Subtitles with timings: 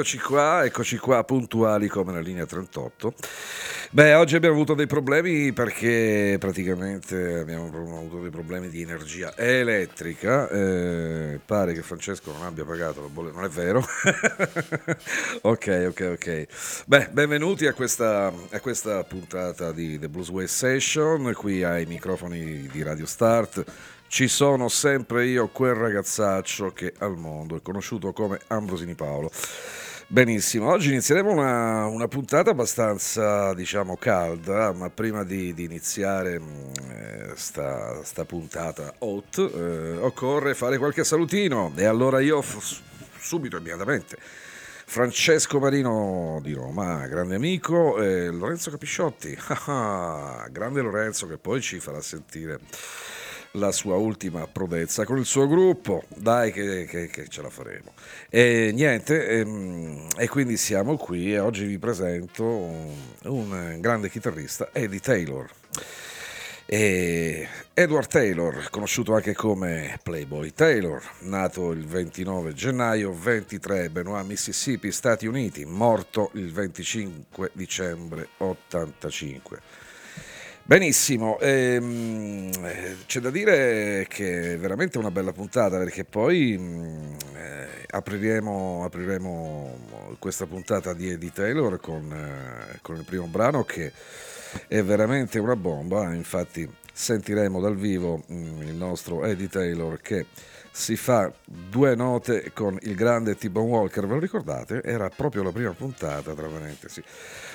[0.00, 3.12] eccoci qua, eccoci qua puntuali come la linea 38.
[3.90, 10.48] Beh, oggi abbiamo avuto dei problemi perché praticamente abbiamo avuto dei problemi di energia elettrica.
[10.48, 13.84] Eh, pare che Francesco non abbia pagato la bolletta, non è vero?
[15.42, 16.46] ok, ok, ok.
[16.86, 22.68] Beh, benvenuti a questa, a questa puntata di The Blues Way Session, qui ai microfoni
[22.72, 23.64] di Radio Start
[24.10, 29.30] ci sono sempre io, quel ragazzaccio che al mondo è conosciuto come Ambrosini Paolo.
[30.12, 36.72] Benissimo, oggi inizieremo una, una puntata abbastanza, diciamo, calda, ma prima di, di iniziare mm,
[36.90, 41.72] eh, sta, sta, puntata hot eh, occorre fare qualche salutino.
[41.76, 42.80] E allora io f-
[43.20, 44.16] subito, immediatamente,
[44.84, 49.32] Francesco Marino di Roma, grande amico, e Lorenzo Capisciotti,
[50.50, 52.58] grande Lorenzo che poi ci farà sentire
[53.52, 56.04] la sua ultima prodezza con il suo gruppo.
[56.08, 57.92] Dai che, che, che ce la faremo.
[58.28, 62.94] E niente, e, ehm, e, quindi siamo qui e oggi vi presento un,
[63.24, 65.48] un grande chitarrista, Eddie Taylor.
[66.72, 74.92] E Edward Taylor, conosciuto anche come Playboy Taylor, nato il 29 gennaio 23 Benoit, Mississippi,
[74.92, 79.60] Stati Uniti, morto il 25 dicembre 85.
[80.62, 82.50] Benissimo, ehm,
[83.06, 90.16] c'è da dire che è veramente una bella puntata perché poi mm, eh, apriremo, apriremo,
[90.20, 93.92] questa puntata di Eddie Taylor con, eh, con, il primo brano che
[94.68, 100.26] è veramente una bomba, infatti sentiremo dal vivo mm, il nostro Eddie Taylor che
[100.70, 104.82] si fa due note con il grande T-Bone Walker, ve lo ricordate?
[104.82, 107.02] Era proprio la prima puntata, tra parentesi.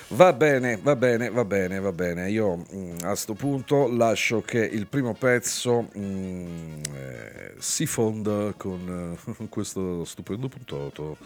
[0.10, 2.30] Va bene, va bene, va bene, va bene.
[2.30, 7.86] Io mh, mm, a questo punto lascio che il primo pezzo mh, mm, eh, si
[7.86, 11.18] fonda con eh, questo stupendo puntotto.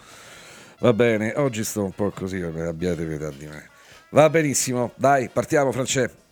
[0.80, 3.68] Va bene, oggi sto un po' così, abbiate pietà di me.
[4.12, 6.28] Va benissimo, dai, partiamo Francesco.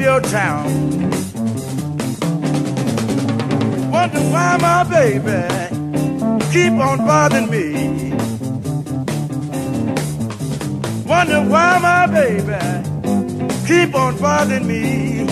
[0.00, 0.64] your town.
[3.90, 5.40] Wonder why my baby
[6.52, 8.12] keep on bothering me.
[11.04, 12.62] Wonder why my baby
[13.66, 15.24] keep on bothering me.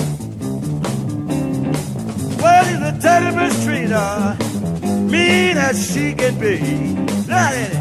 [2.43, 6.59] What is a terrible treater mean as she can be?
[7.29, 7.78] Not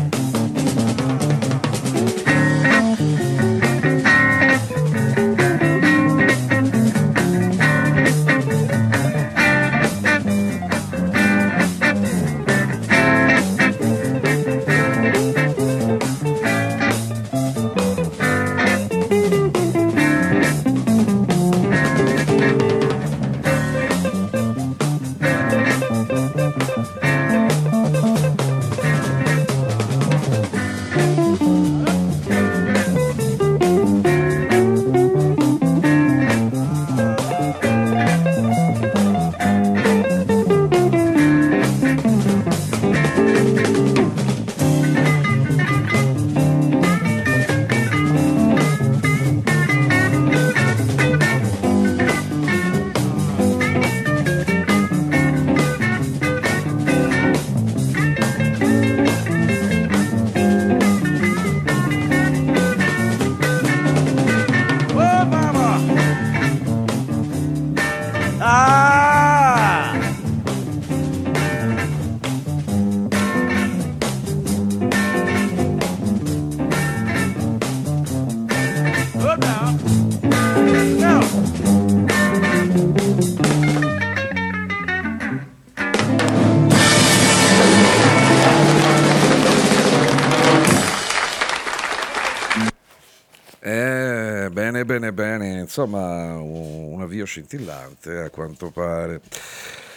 [95.77, 99.21] insomma un, un avvio scintillante a quanto pare.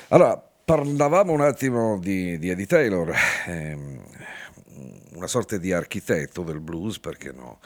[0.08, 3.14] Allora, parlavamo un attimo di, di Eddie Taylor,
[3.46, 4.02] ehm,
[5.14, 7.60] una sorta di architetto del blues, perché no?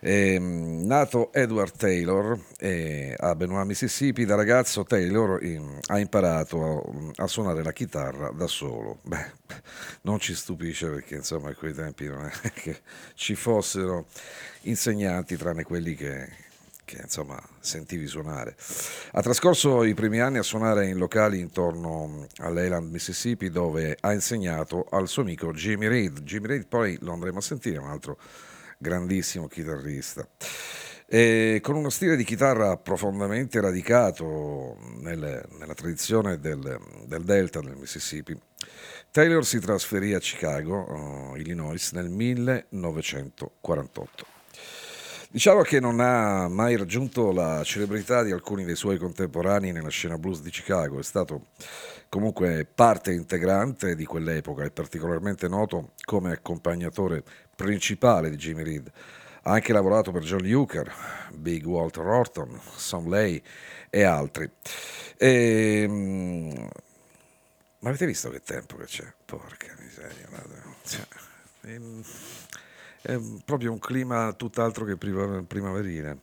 [0.00, 7.24] Eh, nato Edward Taylor eh, a Benoit, Mississippi, da ragazzo Taylor in, ha imparato a,
[7.24, 9.00] a, suonare la chitarra da solo.
[9.02, 9.32] Beh,
[10.02, 12.78] non ci stupisce perché insomma a quei tempi non è che
[13.14, 14.06] ci fossero
[14.62, 16.28] insegnanti tranne quelli che,
[16.88, 18.56] che insomma sentivi suonare.
[19.12, 24.86] Ha trascorso i primi anni a suonare in locali intorno all'Eland, Mississippi, dove ha insegnato
[24.90, 26.22] al suo amico Jimmy Reed.
[26.22, 28.16] Jimmy Reed poi lo andremo a sentire, un altro
[28.78, 30.26] grandissimo chitarrista.
[31.10, 37.76] E con uno stile di chitarra profondamente radicato nelle, nella tradizione del, del, delta del
[37.76, 38.34] Mississippi,
[39.10, 44.37] Taylor si trasferì a Chicago, uh, Illinois, nel 1948.
[45.30, 50.16] Diciamo che non ha mai raggiunto la celebrità di alcuni dei suoi contemporanei nella scena
[50.16, 51.48] blues di Chicago, è stato
[52.08, 57.22] comunque parte integrante di quell'epoca e particolarmente noto come accompagnatore
[57.54, 58.90] principale di Jimmy Reed.
[59.42, 60.90] Ha anche lavorato per John Luker,
[61.34, 63.42] Big Walter Horton, Sam Lay
[63.90, 64.50] e altri.
[65.18, 66.68] E, ehm,
[67.80, 69.12] ma avete visto che tempo che c'è?
[69.26, 70.26] Porca miseria.
[70.86, 71.06] Cioè,
[73.08, 76.18] è proprio un clima tutt'altro che primaverile.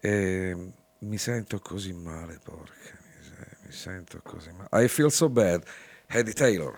[0.00, 4.84] E mi sento così male, porca miseria, mi sento così male.
[4.84, 5.62] I feel so bad.
[6.06, 6.74] Eddie Taylor.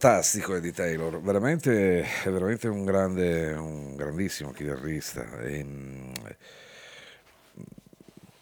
[0.00, 5.40] Fantastico Eddie Taylor, veramente, veramente un grande, un grandissimo chitarrista.
[5.40, 6.12] E, mm,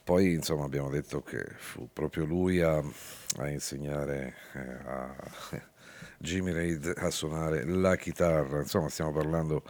[0.05, 2.77] poi insomma abbiamo detto che fu proprio lui a,
[3.39, 5.17] a insegnare eh, a
[6.21, 9.63] Jimmy Reid a suonare la chitarra, insomma stiamo parlando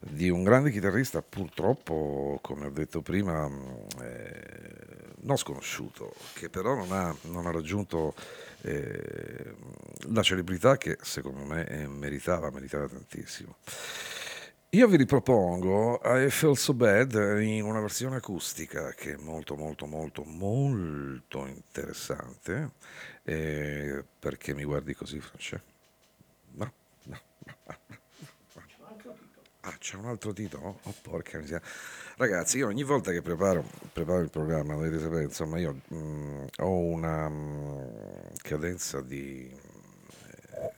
[0.00, 6.74] di un grande chitarrista purtroppo, come ho detto prima, mh, eh, non sconosciuto, che però
[6.74, 8.12] non ha, non ha raggiunto
[8.66, 9.54] eh,
[10.08, 13.56] la celebrità che secondo me eh, meritava, meritava tantissimo.
[14.70, 19.86] Io vi ripropongo I Feel So Bad in una versione acustica che è molto molto
[19.86, 22.72] molto molto interessante
[23.22, 25.60] eh, perché mi guardi così no,
[26.52, 26.72] no,
[27.04, 27.20] no,
[27.64, 27.76] no.
[29.60, 30.78] Ah, c'è un altro titolo?
[30.82, 31.66] Oh, porca miseria.
[32.18, 36.44] Ragazzi, io ogni volta che preparo, preparo il programma, dovete sapere, insomma, io mh, mm,
[36.60, 39.54] ho una mh, mm, cadenza di,
[40.54, 40.72] eh,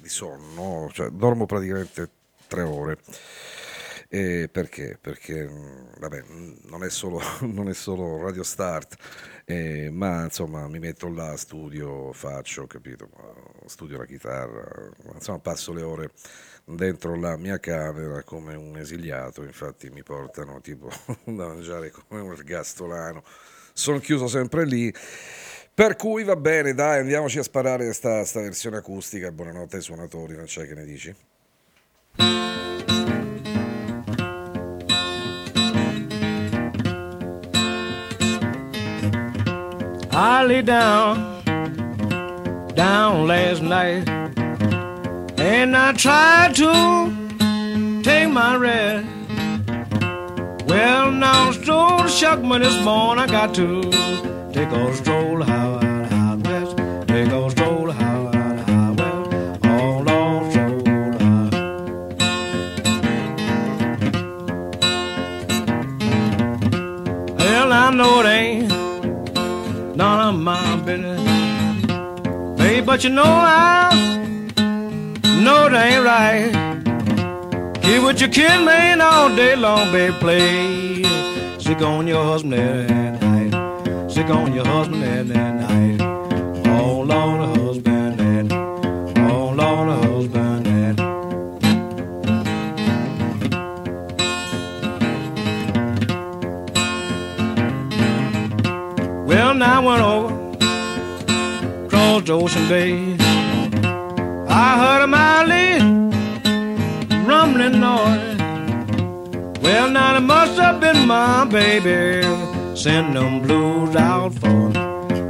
[0.00, 2.10] di sonno, cioè dormo praticamente
[2.48, 2.98] tre ore.
[4.08, 4.98] E perché?
[5.00, 6.24] Perché vabbè,
[6.64, 8.96] non, è solo, non è solo Radio Start,
[9.44, 13.08] eh, ma insomma mi metto là, studio, faccio, capito?
[13.66, 16.10] Studio la chitarra, insomma passo le ore
[16.64, 20.88] dentro la mia camera come un esiliato, infatti mi portano tipo
[21.24, 23.22] da mangiare come un ergastolano,
[23.72, 24.92] sono chiuso sempre lì.
[25.72, 29.32] Per cui va bene, dai, andiamoci a sparare sta, sta versione acustica.
[29.32, 31.14] Buonanotte ai suonatori, non c'è che ne dici?
[40.22, 41.42] I lay down,
[42.74, 44.06] down last night,
[45.40, 49.08] and I tried to take my rest.
[50.66, 53.24] Well, now stroll shock me this morning.
[53.24, 53.80] I got to
[54.52, 56.76] take a stroll out, out west,
[57.08, 57.79] take a stroll
[70.32, 70.60] my.
[72.58, 73.90] Hey, but you know I
[75.42, 76.52] know it ain't right.
[77.82, 81.58] Get with your kid, man, all day long, baby, play.
[81.58, 84.10] Sick on your husband at night.
[84.10, 86.00] Sick on your husband at night.
[86.68, 87.59] All on the
[99.60, 100.34] Now I went over
[101.84, 102.94] across the ocean bay.
[104.48, 105.84] I heard a mighty
[107.28, 108.38] rumbling noise.
[109.62, 112.26] Well, now it must have been my baby.
[112.74, 114.72] Send them blues out for,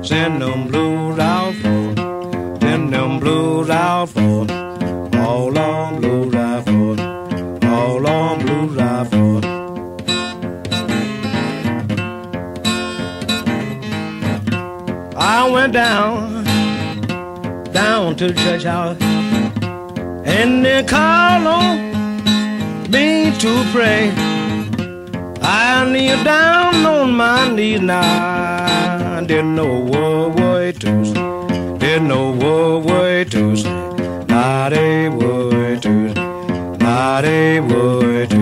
[0.05, 1.97] send them blues out for,
[2.61, 4.47] send them blues out for,
[15.71, 16.45] down,
[17.73, 18.97] down to the church house,
[20.25, 21.77] and they call on
[22.91, 24.13] me to pray.
[25.43, 29.21] I kneel down on my knees now.
[29.21, 31.99] Know what way to say.
[32.01, 33.71] Know what way to say.
[34.29, 36.15] Not a word to.
[36.79, 38.40] Not a word to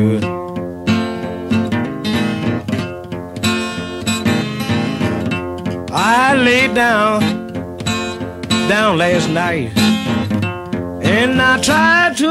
[6.78, 7.20] down,
[8.68, 9.76] down last night,
[11.02, 12.30] and I tried to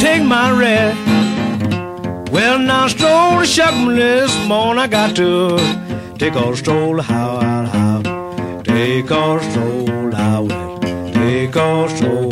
[0.00, 0.98] take my rest.
[2.32, 4.82] Well, now stroll shook me this morning.
[4.82, 5.56] I got to
[6.18, 8.02] take a stroll how out how
[8.62, 10.50] take a stroll out
[11.14, 12.28] take a stroll.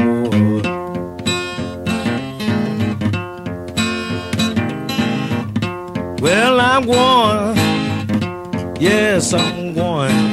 [6.21, 7.57] Well, I'm going,
[8.81, 10.26] yes, I'm going,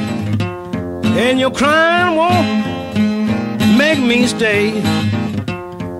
[1.16, 4.72] and your crying won't make me stay.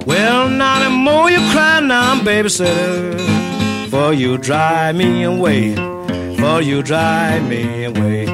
[0.07, 3.35] Well, not the more you cry now, babysitter
[3.95, 5.73] for you drive me away,
[6.37, 8.27] for you drive me away,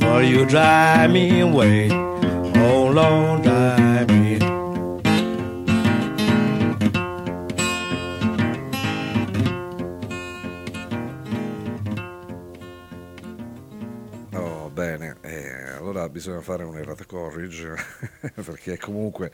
[0.00, 3.44] for you drive me away, oh Lord,
[16.14, 17.74] bisogna fare un errata corrige
[18.46, 19.32] perché comunque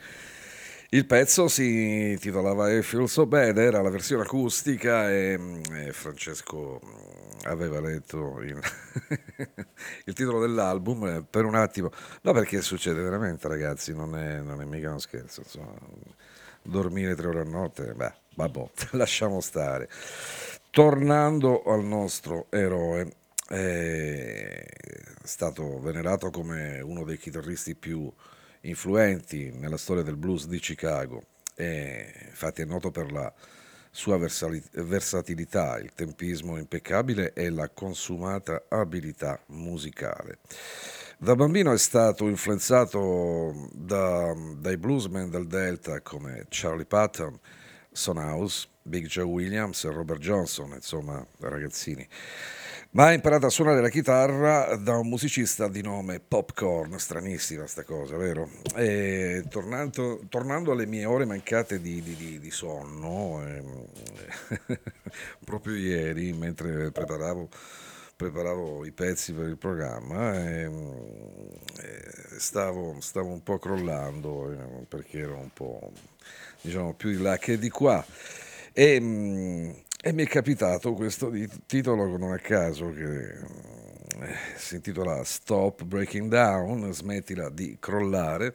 [0.93, 5.93] il pezzo si intitolava I Feel So Bad, era la versione acustica e, mm, e
[5.93, 8.59] Francesco mm, aveva letto il,
[10.07, 11.91] il titolo dell'album eh, per un attimo.
[12.23, 15.43] No, perché succede veramente, ragazzi, non è, non è mica uno scherzo.
[15.43, 15.75] Insomma,
[16.63, 19.89] dormire tre ore a notte, beh, vabbè, lasciamo stare.
[20.71, 23.13] Tornando al nostro eroe,
[23.53, 24.65] è
[25.25, 28.09] stato venerato come uno dei chitarristi più
[28.61, 31.25] influenti nella storia del blues di Chicago
[31.57, 33.33] e infatti è noto per la
[33.91, 40.39] sua versatilità, il tempismo impeccabile e la consumata abilità musicale.
[41.19, 47.37] Da bambino è stato influenzato da, dai bluesmen del Delta come Charlie Patton,
[47.91, 52.07] Son House, Big Joe Williams e Robert Johnson, insomma, ragazzini.
[52.93, 57.85] Ma ha imparato a suonare la chitarra da un musicista di nome Popcorn, stranissima sta
[57.85, 58.51] cosa, vero?
[59.49, 64.81] Tornando, tornando alle mie ore mancate di, di, di, di sonno, eh,
[65.45, 67.49] proprio ieri mentre preparavo,
[68.17, 70.69] preparavo, i pezzi per il programma, eh,
[72.39, 75.93] stavo, stavo, un po' crollando eh, perché ero un po'
[76.61, 78.05] diciamo più di là che di qua.
[78.73, 81.31] E, e mi è capitato questo
[81.67, 88.55] titolo non a caso che eh, si intitola Stop Breaking Down, smettila di crollare.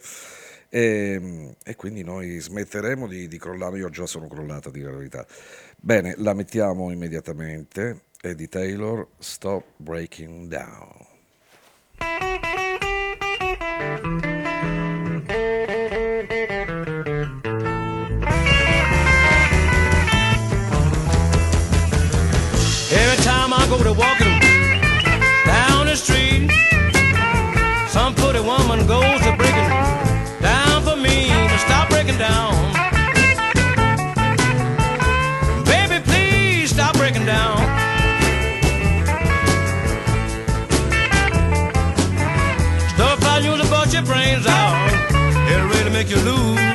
[0.69, 5.25] E, e quindi noi smetteremo di, di, crollare, io già sono crollata di verità.
[5.77, 8.01] Bene, la mettiamo immediatamente,
[8.33, 11.13] di Taylor, Stop Breaking Down.
[23.69, 24.39] Go to walking
[25.45, 26.51] down the street.
[27.89, 29.69] Some pretty woman goes to breaking
[30.41, 32.53] down for me to stop breaking down.
[35.65, 37.57] Baby, please stop breaking down.
[42.93, 44.75] Stuff I use to bust your brains out.
[45.49, 46.74] It'll really make you lose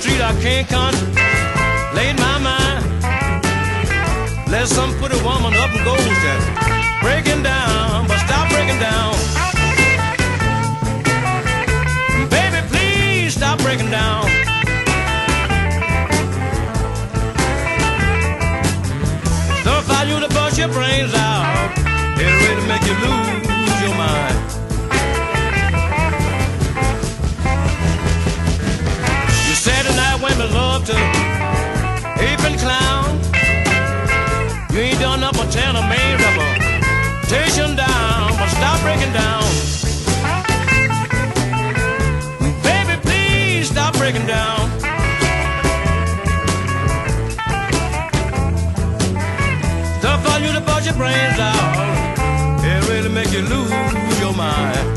[0.00, 2.84] street, I can't concentrate my mind.
[4.50, 9.14] Let some a woman up and goes that breaking down, but stop breaking down.
[12.30, 14.24] Baby, please stop breaking down.
[19.64, 21.72] Don't find you to bust your brains out.
[22.18, 23.45] It'll really make you lose
[30.76, 33.18] women love to clown.
[34.72, 39.44] You ain't done up a ten of main reputation down, but stop breaking down.
[42.62, 44.70] Baby, please stop breaking down.
[49.98, 52.64] Stuff on you to bust your brains out.
[52.64, 54.95] It really make you lose your mind.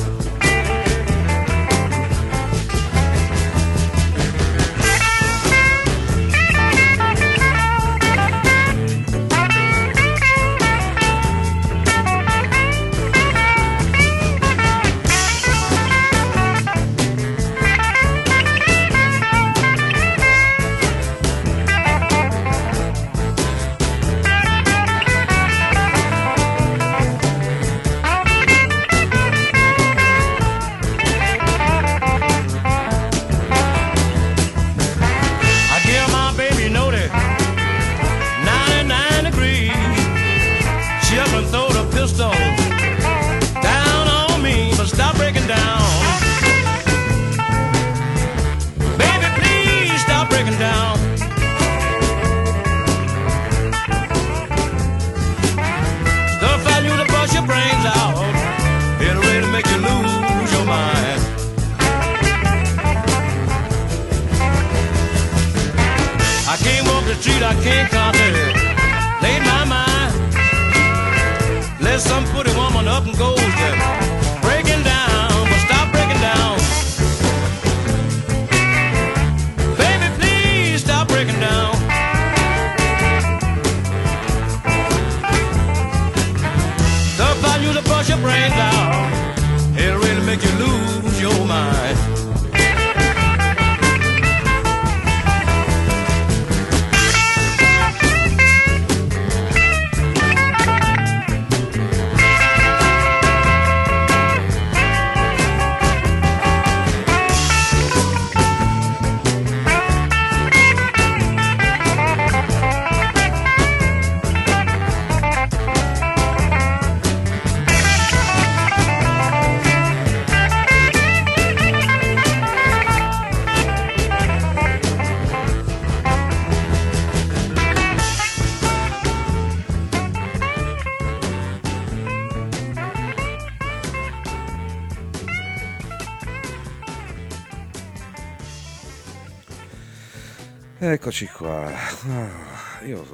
[140.81, 141.69] Eccoci qua.
[142.07, 143.05] Ah, io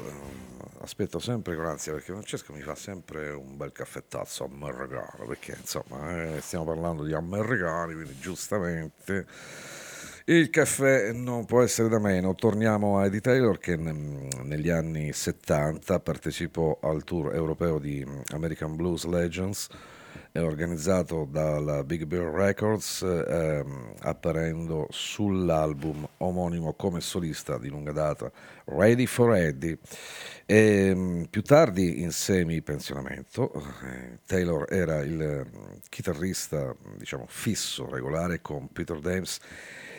[0.81, 6.35] aspetto sempre con ansia perché Francesco mi fa sempre un bel caffettazzo americano perché insomma
[6.35, 9.25] eh, stiamo parlando di americani quindi giustamente
[10.25, 12.35] Il caffè non può essere da meno.
[12.35, 19.05] Torniamo a Eddie Taylor che negli anni 70 partecipò al tour europeo di American Blues
[19.05, 19.69] Legends
[20.43, 28.31] organizzato dalla Big Bear Records ehm, apparendo sull'album omonimo come solista di lunga data
[28.65, 29.77] Ready for Eddie.
[30.45, 33.51] E, ehm, più tardi in semi pensionamento
[33.83, 35.45] eh, Taylor era il
[35.89, 39.39] chitarrista diciamo fisso regolare con Peter Dames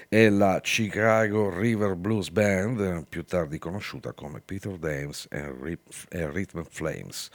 [0.08, 7.30] e la Chicago River Blues Band, più tardi conosciuta come Peter Dames e Rhythm Flames.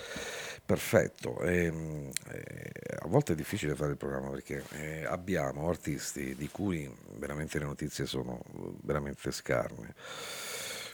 [0.66, 6.36] Perfetto, e, ehm, eh, a volte è difficile fare il programma perché eh, abbiamo artisti
[6.36, 8.42] di cui veramente le notizie sono
[8.84, 9.94] veramente scarne,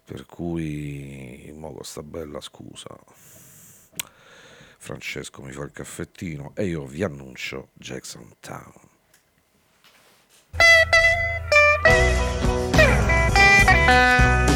[0.04, 2.96] per cui mo sta bella scusa
[4.88, 8.72] Francesco mi fa il caffettino e io vi annuncio Jackson Town.
[13.88, 14.47] Música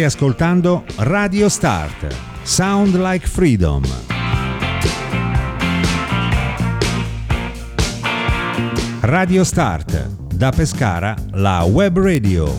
[0.00, 2.16] Stai ascoltando Radio Start.
[2.42, 3.82] Sound like freedom.
[9.00, 10.08] Radio Start.
[10.34, 12.50] Da Pescara, la web radio.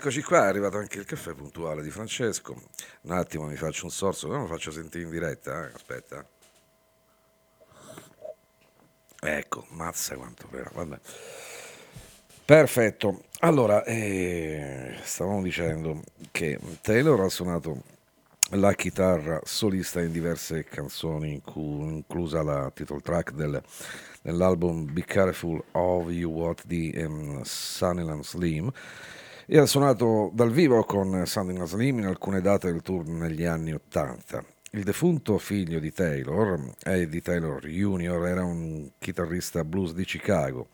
[0.00, 2.56] Eccoci qua, è arrivato anche il caffè puntuale di Francesco.
[3.02, 5.72] Un attimo, mi faccio un sorso, non lo faccio sentire in diretta, eh?
[5.74, 6.24] aspetta.
[9.20, 10.98] Ecco, mazza quanto però, vabbè.
[12.46, 13.24] Perfetto.
[13.40, 17.82] Allora, eh, stavamo dicendo che Taylor ha suonato
[18.52, 23.62] la chitarra solista in diverse canzoni, inclusa la title track del-
[24.22, 28.72] dell'album Be Careful of You What di um, Sunnyland Slim
[29.52, 33.72] e ha suonato dal vivo con Sunnyland Slim in alcune date del tour negli anni
[33.72, 34.44] Ottanta.
[34.70, 40.68] Il defunto figlio di Taylor, Eddie Taylor Jr., era un chitarrista blues di Chicago.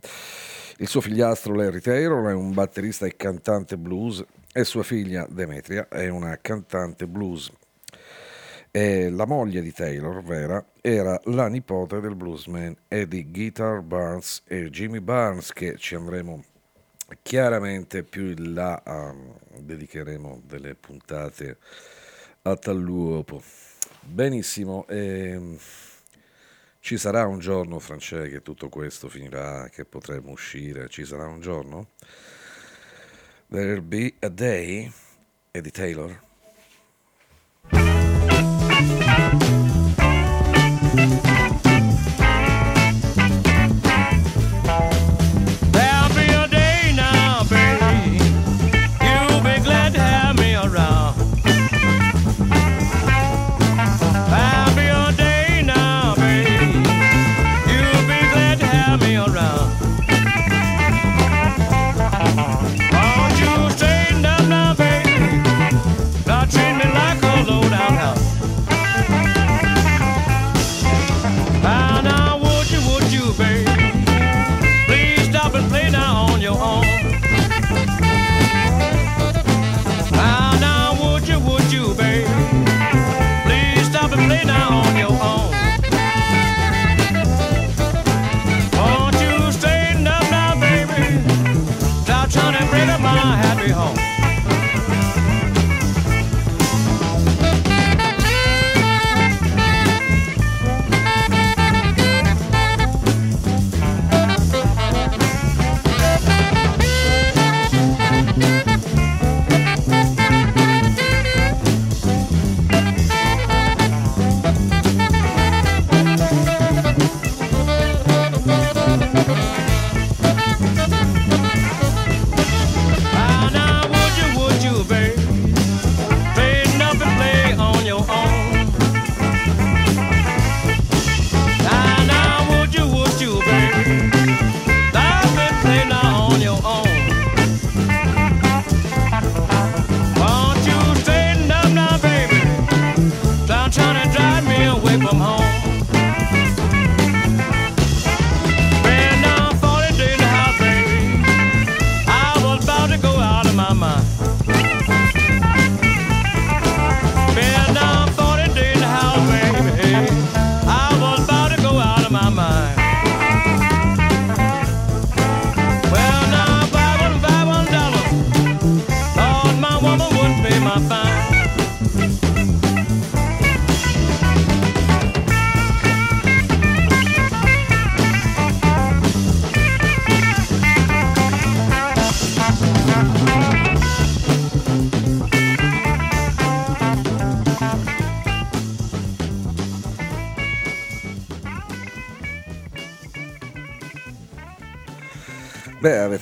[0.77, 5.89] Il suo figliastro Larry Taylor è un batterista e cantante blues e sua figlia Demetria
[5.89, 7.51] è una cantante blues.
[8.71, 14.69] E la moglie di Taylor, Vera, era la nipote del bluesman Eddie Guitar Barnes e
[14.69, 16.45] Jimmy Barnes che ci andremo
[17.23, 21.59] chiaramente più in là um, dedicheremo delle puntate
[22.43, 23.43] a tal luogo.
[24.01, 25.59] Benissimo, ehm,
[26.81, 31.41] ci sarà un giorno, France, che tutto questo finirà, che potremo uscire, ci sarà un
[31.41, 31.89] giorno?
[33.49, 34.91] There'll be a day,
[35.51, 36.25] Eddie Taylor.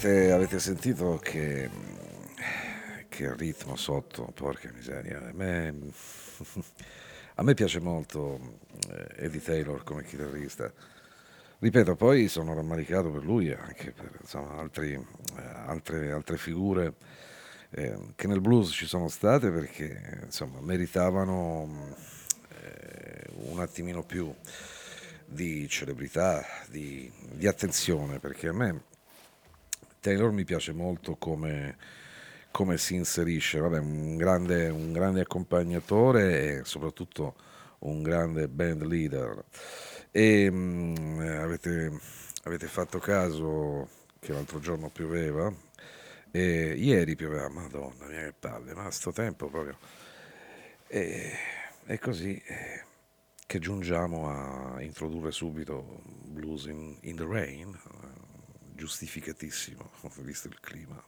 [0.04, 1.70] Avete, avete sentito che,
[3.08, 5.18] che ritmo sotto, porca miseria.
[5.28, 5.74] A me,
[7.36, 8.58] a me piace molto
[8.90, 10.70] eh, Eddie Taylor come chitarrista.
[11.58, 16.94] Ripeto, poi sono rammaricato per lui e anche per insomma, altri, eh, altre, altre figure
[17.70, 21.96] eh, che nel blues ci sono state perché insomma, meritavano
[22.60, 24.34] eh, un attimino più
[25.24, 28.92] di celebrità, di, di attenzione, perché a me
[30.04, 31.78] Taylor mi piace molto come,
[32.50, 37.34] come si inserisce, Vabbè, un, grande, un grande accompagnatore e soprattutto
[37.80, 39.42] un grande band leader.
[40.10, 41.98] E, mh, avete,
[42.42, 43.88] avete fatto caso
[44.20, 45.50] che l'altro giorno pioveva?
[46.30, 49.78] E ieri pioveva, madonna mia che palle, ma sto tempo proprio.
[50.86, 51.32] E,
[51.86, 52.84] e così eh,
[53.46, 57.74] che giungiamo a introdurre subito Blues in, in the Rain,
[58.74, 59.90] giustificatissimo,
[60.22, 61.02] visto il clima.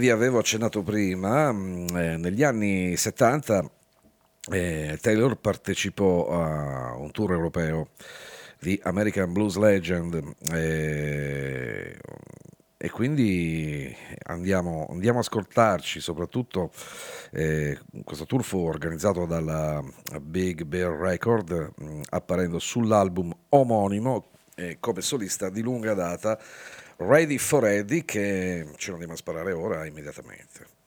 [0.00, 3.70] Vi avevo accennato prima, mm, eh, negli anni 70
[4.50, 7.90] eh, Taylor partecipò a un tour europeo
[8.58, 11.98] di American Blues Legend eh,
[12.78, 13.94] e quindi
[14.24, 16.72] andiamo, andiamo a ascoltarci soprattutto
[17.32, 19.84] eh, questo tour fu organizzato dalla
[20.22, 26.38] Big Bear Record mm, apparendo sull'album omonimo eh, come solista di lunga data
[27.02, 30.79] Ready for Eddie che ce lo andiamo a sparare ora immediatamente.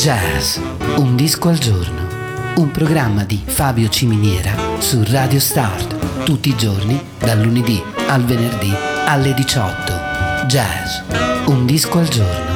[0.00, 0.56] Jazz,
[0.96, 6.98] un disco al giorno, un programma di Fabio Ciminiera su Radio Start, tutti i giorni
[7.18, 8.72] dal lunedì al venerdì
[9.04, 9.92] alle 18.
[10.46, 11.00] Jazz,
[11.48, 12.49] un disco al giorno.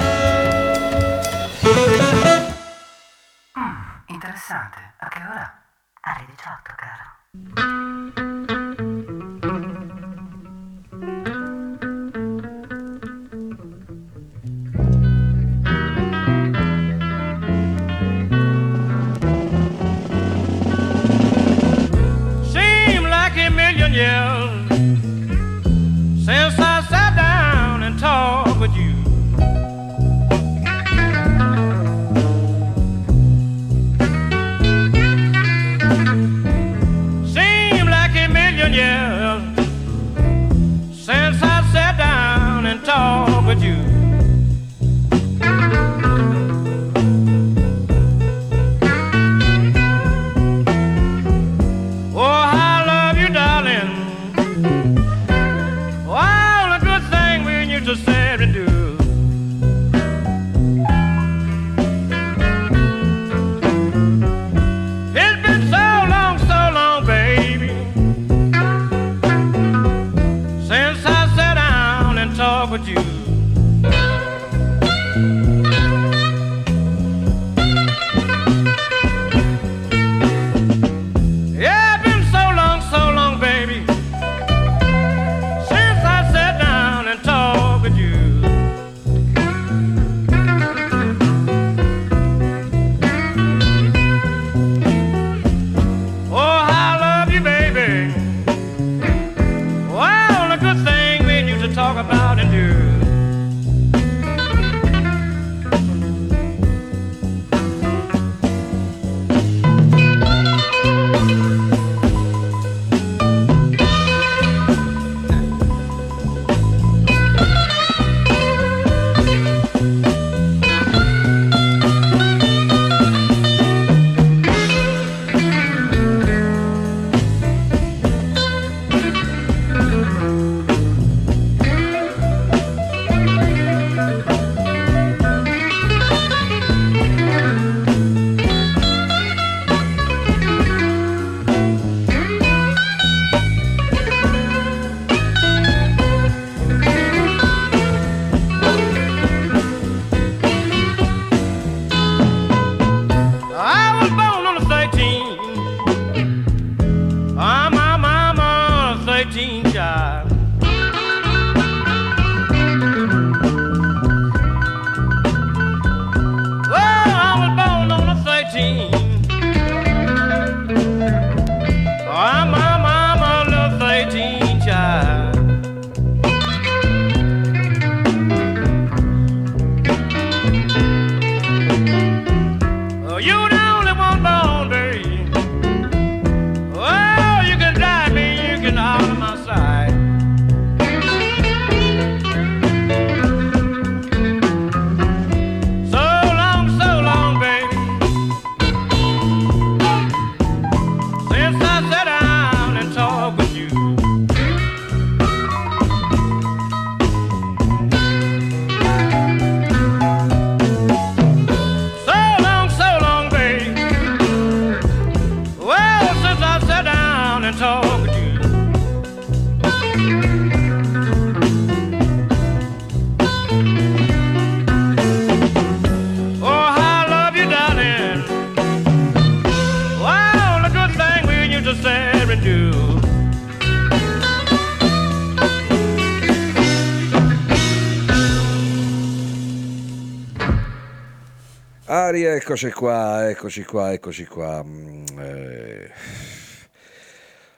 [242.44, 244.62] Eccoci qua, eccoci qua, eccoci qua.
[244.62, 245.90] Mm, eh.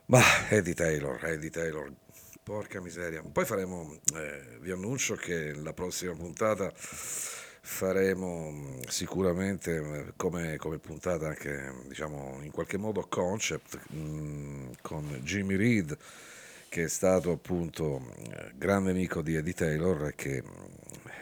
[0.06, 1.92] Ma Eddie Taylor, Eddie Taylor,
[2.44, 3.20] porca miseria.
[3.20, 10.78] Poi faremo, eh, vi annuncio che la prossima puntata faremo mm, sicuramente eh, come, come
[10.78, 15.98] puntata anche, diciamo, in qualche modo concept mm, con Jimmy Reed
[16.68, 20.44] che è stato appunto eh, grande amico di Eddie Taylor che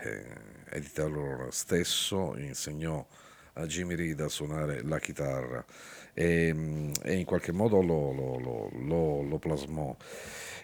[0.02, 0.26] eh,
[0.68, 3.06] Eddie Taylor stesso insegnò
[3.54, 5.64] a Jimmy Reed a suonare la chitarra
[6.12, 9.94] e, e in qualche modo lo, lo, lo, lo, plasmò.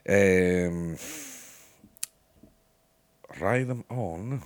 [0.02, 0.96] E, ehm,
[3.32, 4.42] Ride them on,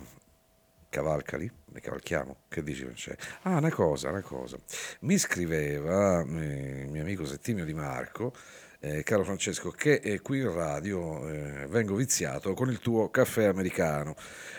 [0.91, 3.25] cavalcali, ne cavalchiamo, che dici Francesco?
[3.43, 4.59] Ah, una cosa, una cosa,
[5.01, 8.35] mi scriveva eh, mio amico Settimio Di Marco,
[8.85, 13.45] eh, caro Francesco, che eh, qui in radio eh, vengo viziato con il tuo caffè
[13.45, 14.15] americano.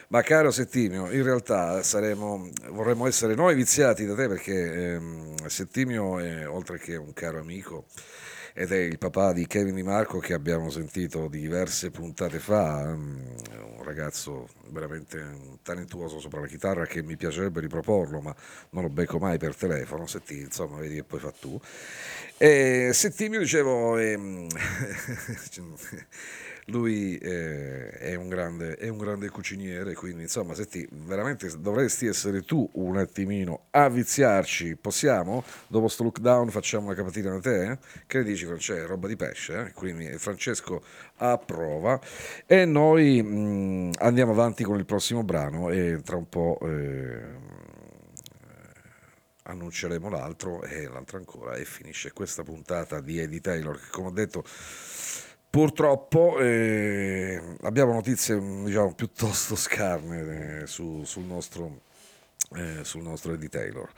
[0.08, 6.20] Ma caro Settimio, in realtà saremo, vorremmo essere noi viziati da te perché ehm, Settimio
[6.20, 7.86] è oltre che un caro amico
[8.58, 13.22] ed è il papà di Kevin Di Marco che abbiamo sentito diverse puntate fa, um,
[13.76, 18.34] un ragazzo veramente talentuoso sopra la chitarra che mi piacerebbe riproporlo ma
[18.70, 21.60] non lo becco mai per telefono, Setti, insomma vedi che poi fa tu.
[22.38, 23.98] E Settimio dicevo...
[23.98, 24.48] Ehm,
[26.66, 32.42] lui eh, è, un grande, è, un grande, cuciniere, quindi insomma, senti, veramente dovresti essere
[32.42, 34.76] tu un attimino a viziarci.
[34.76, 35.44] Possiamo?
[35.68, 37.72] Dopo sto lockdown facciamo una capatina da te?
[37.72, 37.78] Eh?
[38.08, 38.88] Che dici, Francesco?
[38.88, 39.72] Roba di pesce, eh?
[39.74, 40.84] quindi Francesco
[41.18, 42.00] approva
[42.46, 47.54] e noi mh, mm, andiamo avanti con il prossimo brano e tra un po' eh,
[49.44, 54.12] annunceremo l'altro e l'altro ancora e finisce questa puntata di Eddie Taylor che come ho
[54.12, 54.44] detto
[55.56, 61.80] Purtroppo eh, abbiamo notizie diciamo, piuttosto scarne eh, su, sul nostro
[62.58, 63.90] eh, sul nostro Eddie Taylor.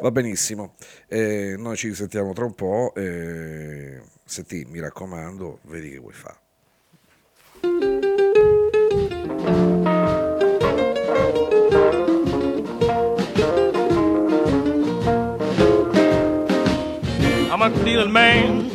[0.00, 0.76] Va benissimo,
[1.08, 2.92] eh, noi ci sentiamo tra un po'.
[2.94, 6.38] Eh, senti, mi raccomando, vedi che vuoi fare.
[17.50, 18.70] I'm a dealing man,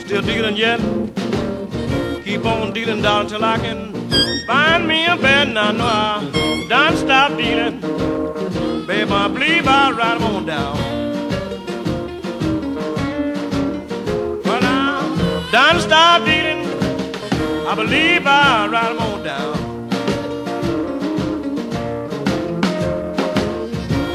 [0.00, 0.80] still dealing yet.
[2.26, 3.92] Keep on dealing, darling, till I can
[4.48, 5.56] find me a bed.
[5.56, 7.80] I know I done stop dealing.
[8.84, 10.76] Baby, I believe I'll ride on down.
[14.42, 16.66] When I done stop dealing,
[17.70, 19.56] I believe I'll ride on down.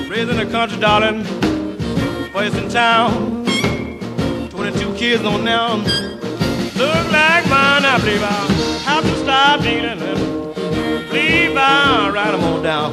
[0.10, 1.24] Raised in the country, darling,
[2.34, 3.46] first in town.
[4.50, 6.11] 22 kids on now
[6.82, 8.50] look like mine, I believe I'll
[8.90, 10.20] have to stop dealing and
[11.10, 12.92] believe I'll write them on down.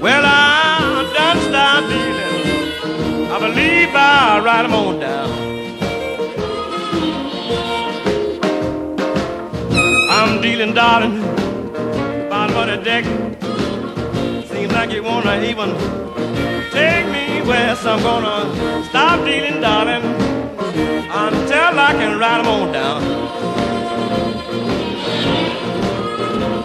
[0.00, 3.30] Well, I done stop dealing.
[3.34, 5.30] I believe I'll write them on down.
[10.18, 11.16] I'm dealing, darling,
[12.30, 13.04] bottom of the deck.
[14.50, 15.70] Seems like you wanna even
[17.46, 17.86] west.
[17.86, 20.04] I'm gonna stop dealing, darling,
[21.24, 23.02] until I can ride them on down.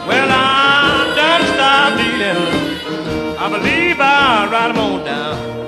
[0.08, 3.38] Well, I done stop dealing.
[3.38, 5.61] I believe I'll ride them on down.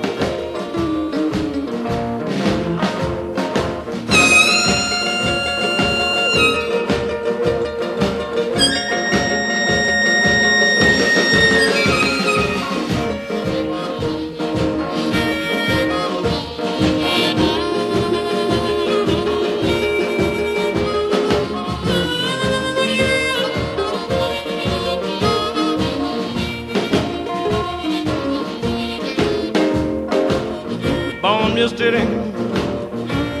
[31.64, 32.04] Yesterday,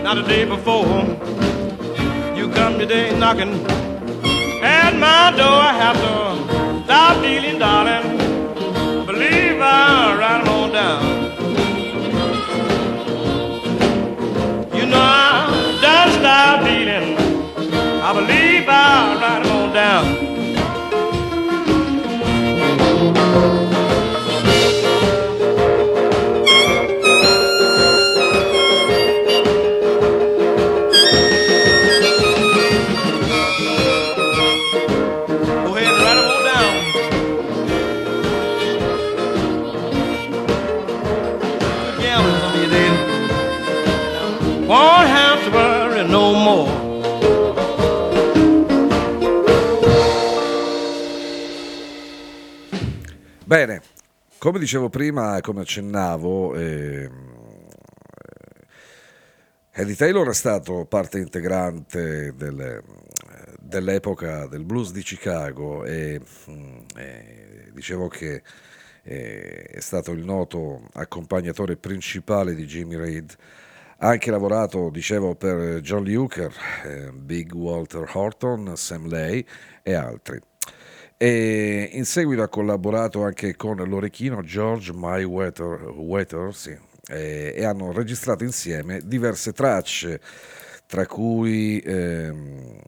[0.02, 0.96] not a day before.
[2.34, 3.52] You come today knocking
[4.62, 5.60] at my door.
[5.70, 8.16] I have to stop dealing, darling.
[9.04, 11.02] Believe I'll ride on down.
[14.78, 17.18] You know I done stop dealing.
[18.08, 20.23] I believe I'll ride on down.
[54.64, 57.32] Dicevo prima, come accennavo, ehm,
[59.72, 62.82] Eddie Taylor è stato parte integrante del-
[63.58, 68.42] dell'epoca del blues di Chicago e, mm, e dicevo che
[69.02, 73.34] eh, è stato il noto accompagnatore principale di Jimmy Reed.
[73.98, 76.52] Ha anche lavorato, dicevo, per John Hooker,
[76.84, 79.44] eh, Big Walter Horton, Sam Lay
[79.82, 80.40] e altri.
[81.16, 88.44] E in seguito ha collaborato anche con l'orecchino George Mayweather sì, e, e hanno registrato
[88.44, 90.20] insieme diverse tracce,
[90.86, 92.78] tra cui ehm,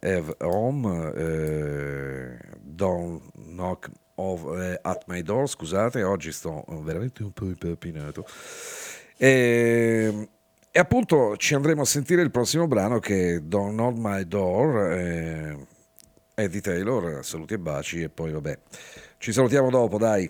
[0.00, 7.32] Have Home, eh, Don't Knock of- eh, at My Door, scusate, oggi sto veramente un
[7.32, 8.26] po' impeppinato.
[9.16, 10.28] E,
[10.70, 14.92] e appunto ci andremo a sentire il prossimo brano che è Don't Knock My Door,
[14.92, 15.66] eh,
[16.34, 18.58] Eddie Taylor, saluti e baci e poi vabbè,
[19.18, 20.28] ci salutiamo dopo, dai.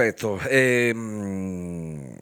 [0.00, 0.38] Perfetto.
[0.48, 2.16] ehm,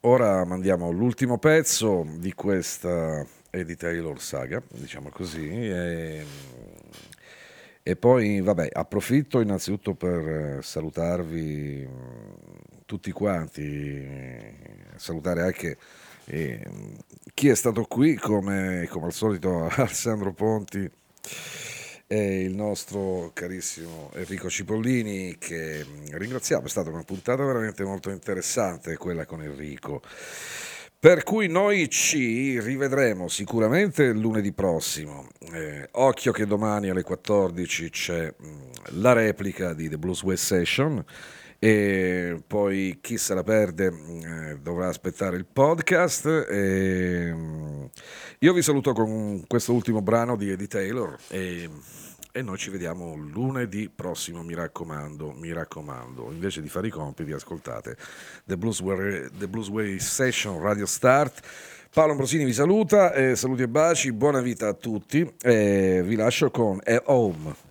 [0.00, 5.48] ora mandiamo l'ultimo pezzo di questa Eddie Taylor saga, diciamo così.
[5.48, 6.24] E,
[7.84, 14.54] e poi, vabbè, approfitto innanzitutto per eh, salutarvi mh, tutti quanti, eh,
[14.96, 15.78] salutare anche
[16.24, 16.66] eh,
[17.32, 20.90] chi è stato qui, come, come al solito Alessandro Ponti
[22.10, 28.08] e il nostro carissimo Enrico Cipollini che mh, ringraziamo, è stata una puntata veramente molto
[28.08, 30.00] interessante quella con Enrico.
[30.98, 35.28] Per cui noi ci rivedremo sicuramente lunedì prossimo.
[35.52, 41.04] Eh, occhio che domani alle 14 c'è mh, la replica di The Blues West Session
[41.58, 46.26] e poi chi se la perde mh, eh, dovrà aspettare il podcast.
[46.48, 47.90] E, mh,
[48.40, 51.68] io vi saluto con questo ultimo brano di Eddie Taylor e,
[52.30, 56.30] e noi ci vediamo lunedì prossimo, mi raccomando, mi raccomando.
[56.30, 57.96] Invece di fare i compiti, ascoltate
[58.44, 61.42] The Blues, Way- The Blues Way Session Radio Start
[61.90, 65.28] Paolo Ambrosini vi saluta, eh, saluti e baci, buona vita a tutti.
[65.40, 67.67] Eh, vi lascio con A Home.